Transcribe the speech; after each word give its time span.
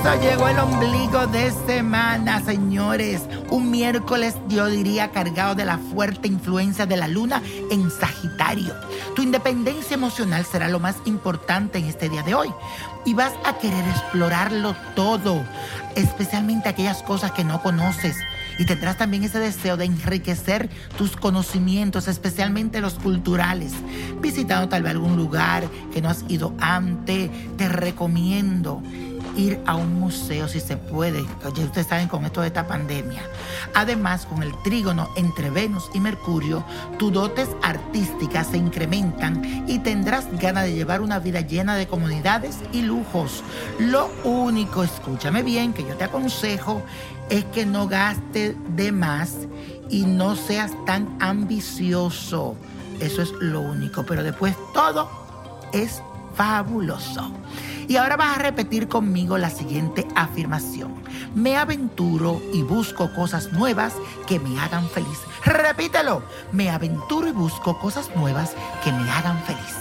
Y 0.00 0.02
esto 0.02 0.22
llegó 0.22 0.48
el 0.48 0.58
ombligo 0.58 1.26
de 1.26 1.52
semana, 1.66 2.40
señores. 2.42 3.20
Un 3.50 3.70
miércoles, 3.70 4.34
yo 4.48 4.66
diría, 4.66 5.10
cargado 5.10 5.54
de 5.54 5.66
la 5.66 5.76
fuerte 5.76 6.26
influencia 6.26 6.86
de 6.86 6.96
la 6.96 7.06
luna 7.06 7.42
en 7.70 7.90
Sagitario. 7.90 8.74
Tu 9.14 9.22
independencia 9.22 9.94
emocional 9.94 10.46
será 10.46 10.70
lo 10.70 10.80
más 10.80 10.96
importante 11.04 11.78
en 11.78 11.84
este 11.84 12.08
día 12.08 12.22
de 12.22 12.34
hoy. 12.34 12.48
Y 13.04 13.12
vas 13.12 13.34
a 13.44 13.58
querer 13.58 13.86
explorarlo 13.88 14.74
todo, 14.94 15.44
especialmente 15.96 16.70
aquellas 16.70 17.02
cosas 17.02 17.32
que 17.32 17.44
no 17.44 17.60
conoces. 17.60 18.16
Y 18.58 18.64
tendrás 18.64 18.96
también 18.96 19.24
ese 19.24 19.38
deseo 19.38 19.76
de 19.76 19.84
enriquecer 19.84 20.70
tus 20.96 21.14
conocimientos, 21.14 22.08
especialmente 22.08 22.80
los 22.80 22.94
culturales. 22.94 23.72
Visitando 24.20 24.70
tal 24.70 24.82
vez 24.82 24.92
algún 24.92 25.16
lugar 25.16 25.68
que 25.92 26.00
no 26.00 26.08
has 26.08 26.24
ido 26.28 26.54
antes, 26.58 27.30
te 27.58 27.68
recomiendo 27.68 28.82
ir 29.36 29.60
a 29.66 29.76
un 29.76 29.98
museo 29.98 30.48
si 30.48 30.60
se 30.60 30.76
puede. 30.76 31.24
Oye, 31.44 31.64
ustedes 31.64 31.86
saben 31.86 32.08
con 32.08 32.24
esto 32.24 32.40
de 32.40 32.48
esta 32.48 32.66
pandemia. 32.66 33.22
Además, 33.74 34.26
con 34.26 34.42
el 34.42 34.52
trígono 34.62 35.08
entre 35.16 35.50
Venus 35.50 35.90
y 35.94 36.00
Mercurio, 36.00 36.64
tus 36.98 37.12
dotes 37.12 37.48
artísticas 37.62 38.48
se 38.48 38.56
incrementan 38.56 39.64
y 39.68 39.78
tendrás 39.80 40.26
ganas 40.38 40.64
de 40.64 40.74
llevar 40.74 41.00
una 41.00 41.18
vida 41.18 41.40
llena 41.40 41.76
de 41.76 41.86
comodidades 41.86 42.58
y 42.72 42.82
lujos. 42.82 43.42
Lo 43.78 44.10
único, 44.24 44.82
escúchame 44.82 45.42
bien, 45.42 45.72
que 45.72 45.84
yo 45.84 45.96
te 45.96 46.04
aconsejo 46.04 46.82
es 47.28 47.44
que 47.46 47.64
no 47.64 47.86
gastes 47.86 48.56
de 48.76 48.92
más 48.92 49.34
y 49.88 50.04
no 50.04 50.36
seas 50.36 50.72
tan 50.84 51.16
ambicioso. 51.20 52.56
Eso 53.00 53.22
es 53.22 53.32
lo 53.40 53.60
único. 53.60 54.04
Pero 54.04 54.22
después 54.22 54.54
todo 54.74 55.08
es 55.72 56.02
fabuloso. 56.34 57.32
Y 57.88 57.96
ahora 57.96 58.16
vas 58.16 58.36
a 58.36 58.42
repetir 58.42 58.86
conmigo 58.88 59.36
la 59.36 59.50
siguiente 59.50 60.06
afirmación. 60.14 60.94
Me 61.34 61.56
aventuro 61.56 62.40
y 62.52 62.62
busco 62.62 63.12
cosas 63.14 63.52
nuevas 63.52 63.94
que 64.26 64.38
me 64.38 64.60
hagan 64.60 64.88
feliz. 64.88 65.18
Repítelo. 65.44 66.22
Me 66.52 66.70
aventuro 66.70 67.28
y 67.28 67.32
busco 67.32 67.78
cosas 67.78 68.10
nuevas 68.14 68.52
que 68.84 68.92
me 68.92 69.10
hagan 69.10 69.42
feliz. 69.42 69.76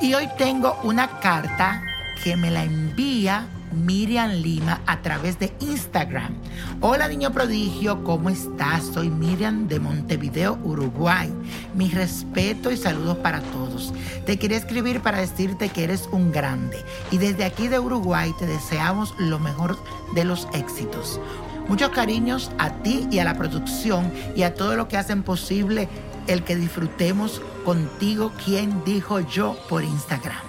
Y 0.00 0.14
hoy 0.14 0.28
tengo 0.36 0.78
una 0.82 1.20
carta 1.20 1.82
que 2.22 2.36
me 2.36 2.50
la 2.50 2.64
envía 2.64 3.46
Miriam 3.72 4.30
Lima 4.30 4.80
a 4.86 5.02
través 5.02 5.38
de 5.38 5.52
Instagram. 5.60 6.34
Hola 6.80 7.08
niño 7.08 7.32
prodigio, 7.32 8.04
¿cómo 8.04 8.30
estás? 8.30 8.86
Soy 8.86 9.10
Miriam 9.10 9.68
de 9.68 9.80
Montevideo, 9.80 10.58
Uruguay. 10.64 11.32
Mi 11.74 11.90
respeto 11.90 12.70
y 12.70 12.76
saludos 12.76 13.18
para 13.18 13.40
todos. 13.40 13.92
Te 14.26 14.38
quería 14.38 14.56
escribir 14.56 15.00
para 15.00 15.18
decirte 15.18 15.68
que 15.68 15.84
eres 15.84 16.08
un 16.12 16.32
grande 16.32 16.78
y 17.10 17.18
desde 17.18 17.44
aquí 17.44 17.68
de 17.68 17.78
Uruguay 17.78 18.32
te 18.38 18.46
deseamos 18.46 19.14
lo 19.18 19.38
mejor 19.38 19.78
de 20.14 20.24
los 20.24 20.48
éxitos. 20.52 21.20
Muchos 21.68 21.90
cariños 21.90 22.50
a 22.58 22.70
ti 22.82 23.06
y 23.10 23.18
a 23.18 23.24
la 23.24 23.36
producción 23.36 24.10
y 24.34 24.42
a 24.42 24.54
todo 24.54 24.74
lo 24.76 24.88
que 24.88 24.96
hacen 24.96 25.22
posible 25.22 25.88
el 26.26 26.44
que 26.44 26.56
disfrutemos 26.56 27.42
contigo, 27.64 28.32
quien 28.44 28.84
dijo 28.84 29.20
yo 29.20 29.56
por 29.68 29.84
Instagram. 29.84 30.47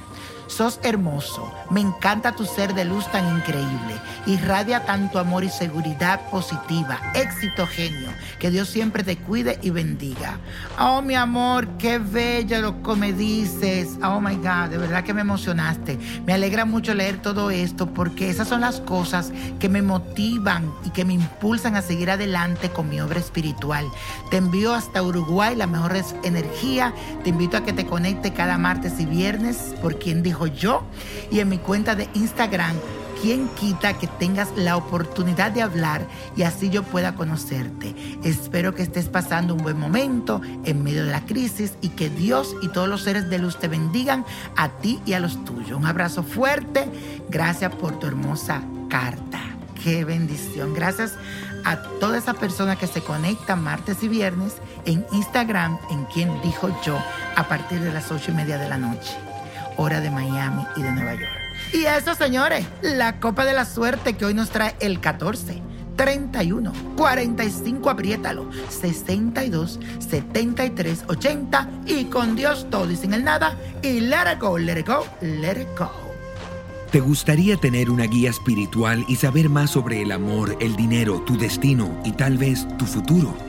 Sos 0.49 0.79
hermoso, 0.81 1.53
me 1.69 1.79
encanta 1.79 2.35
tu 2.35 2.43
ser 2.43 2.73
de 2.73 2.83
luz 2.83 3.05
tan 3.11 3.37
increíble, 3.37 4.01
irradia 4.25 4.83
tanto 4.83 5.19
amor 5.19 5.43
y 5.43 5.49
seguridad 5.49 6.27
positiva, 6.31 6.99
éxito 7.13 7.67
genio, 7.67 8.09
que 8.39 8.49
Dios 8.49 8.67
siempre 8.67 9.03
te 9.03 9.15
cuide 9.15 9.59
y 9.61 9.69
bendiga. 9.69 10.39
Oh 10.79 11.03
mi 11.03 11.13
amor, 11.13 11.67
qué 11.77 11.99
bello 11.99 12.61
lo 12.61 12.81
que 12.81 12.95
me 12.95 13.13
dices, 13.13 13.99
oh 14.03 14.19
my 14.19 14.35
God, 14.37 14.69
de 14.71 14.79
verdad 14.79 15.03
que 15.03 15.13
me 15.13 15.21
emocionaste. 15.21 15.99
Me 16.25 16.33
alegra 16.33 16.65
mucho 16.65 16.95
leer 16.95 17.21
todo 17.21 17.51
esto 17.51 17.93
porque 17.93 18.31
esas 18.31 18.47
son 18.47 18.61
las 18.61 18.81
cosas 18.81 19.31
que 19.59 19.69
me 19.69 19.83
motivan 19.83 20.73
y 20.83 20.89
que 20.89 21.05
me 21.05 21.13
impulsan 21.13 21.75
a 21.75 21.83
seguir 21.83 22.09
adelante 22.09 22.71
con 22.71 22.89
mi 22.89 22.99
obra 22.99 23.19
espiritual. 23.19 23.85
Te 24.31 24.37
envío 24.37 24.73
hasta 24.73 25.03
Uruguay 25.03 25.55
la 25.55 25.67
mejor 25.67 25.95
energía, 26.23 26.91
te 27.23 27.29
invito 27.29 27.55
a 27.55 27.63
que 27.63 27.71
te 27.71 27.85
conecte 27.85 28.33
cada 28.33 28.57
martes 28.57 28.99
y 28.99 29.05
viernes 29.05 29.75
por 29.79 29.99
quien 29.99 30.23
dijo 30.23 30.38
yo 30.47 30.83
y 31.31 31.39
en 31.39 31.49
mi 31.49 31.57
cuenta 31.57 31.95
de 31.95 32.09
Instagram. 32.13 32.75
¿Quién 33.21 33.49
quita 33.49 33.97
que 33.97 34.07
tengas 34.07 34.47
la 34.55 34.77
oportunidad 34.77 35.51
de 35.51 35.61
hablar 35.61 36.07
y 36.37 36.43
así 36.43 36.69
yo 36.69 36.83
pueda 36.83 37.15
conocerte? 37.15 37.93
Espero 38.23 38.73
que 38.73 38.81
estés 38.81 39.09
pasando 39.09 39.53
un 39.55 39.61
buen 39.61 39.77
momento 39.77 40.39
en 40.63 40.83
medio 40.83 41.03
de 41.03 41.11
la 41.11 41.25
crisis 41.25 41.73
y 41.81 41.89
que 41.89 42.09
Dios 42.09 42.55
y 42.61 42.69
todos 42.69 42.87
los 42.87 43.01
seres 43.01 43.29
de 43.29 43.39
luz 43.39 43.59
te 43.59 43.67
bendigan 43.67 44.23
a 44.55 44.69
ti 44.69 45.01
y 45.05 45.13
a 45.13 45.19
los 45.19 45.43
tuyos. 45.43 45.77
Un 45.77 45.85
abrazo 45.85 46.23
fuerte. 46.23 46.89
Gracias 47.29 47.75
por 47.75 47.99
tu 47.99 48.07
hermosa 48.07 48.61
carta. 48.89 49.41
Qué 49.83 50.05
bendición. 50.05 50.73
Gracias 50.73 51.15
a 51.65 51.77
toda 51.99 52.17
esa 52.17 52.35
persona 52.35 52.77
que 52.77 52.87
se 52.87 53.01
conecta 53.01 53.57
martes 53.57 54.01
y 54.01 54.07
viernes 54.07 54.55
en 54.85 55.05
Instagram 55.11 55.77
en 55.91 56.05
quien 56.05 56.41
dijo 56.41 56.69
yo 56.85 56.97
a 57.35 57.47
partir 57.49 57.81
de 57.81 57.91
las 57.91 58.11
ocho 58.11 58.31
y 58.31 58.33
media 58.33 58.57
de 58.57 58.69
la 58.69 58.77
noche 58.77 59.28
hora 59.79 60.01
de 60.01 60.11
Miami 60.11 60.65
y 60.75 60.81
de 60.81 60.91
Nueva 60.91 61.13
York. 61.13 61.31
Y 61.73 61.85
eso, 61.85 62.13
señores, 62.15 62.65
la 62.81 63.19
copa 63.19 63.45
de 63.45 63.53
la 63.53 63.65
suerte 63.65 64.13
que 64.13 64.25
hoy 64.25 64.33
nos 64.33 64.49
trae 64.49 64.75
el 64.79 64.99
14. 64.99 65.63
31, 65.95 66.71
45, 66.95 67.89
apriétalo, 67.89 68.49
62, 68.69 69.81
73, 69.99 71.03
80 71.09 71.69
y 71.87 72.05
con 72.05 72.37
Dios 72.37 72.67
todo 72.69 72.89
y 72.89 72.95
sin 72.95 73.13
el 73.13 73.25
nada 73.25 73.57
y 73.81 73.99
let 73.99 74.31
it 74.33 74.39
go, 74.39 74.57
let 74.57 74.79
it 74.79 74.87
go, 74.87 75.05
let 75.19 75.61
it 75.61 75.67
go. 75.77 75.91
¿Te 76.89 77.01
gustaría 77.01 77.57
tener 77.57 77.89
una 77.89 78.05
guía 78.05 78.29
espiritual 78.29 79.03
y 79.09 79.17
saber 79.17 79.49
más 79.49 79.71
sobre 79.71 80.01
el 80.01 80.13
amor, 80.13 80.55
el 80.61 80.77
dinero, 80.77 81.21
tu 81.25 81.37
destino 81.37 82.01
y 82.05 82.13
tal 82.13 82.37
vez 82.37 82.65
tu 82.77 82.85
futuro? 82.85 83.48